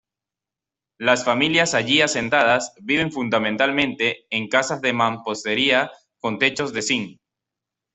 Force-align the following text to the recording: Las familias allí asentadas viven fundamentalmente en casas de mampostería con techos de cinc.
Las 0.97 1.25
familias 1.25 1.75
allí 1.75 2.01
asentadas 2.01 2.73
viven 2.81 3.11
fundamentalmente 3.11 4.25
en 4.31 4.47
casas 4.49 4.81
de 4.81 4.93
mampostería 4.93 5.91
con 6.19 6.39
techos 6.39 6.73
de 6.73 6.81
cinc. 6.81 7.19